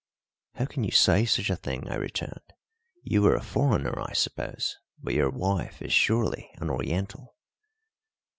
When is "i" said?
1.87-1.93, 4.01-4.13